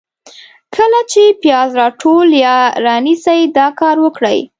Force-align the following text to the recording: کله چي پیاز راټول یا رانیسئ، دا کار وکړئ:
کله 0.75 0.99
چي 1.11 1.23
پیاز 1.41 1.69
راټول 1.81 2.27
یا 2.45 2.55
رانیسئ، 2.85 3.41
دا 3.57 3.67
کار 3.79 3.95
وکړئ: 4.01 4.39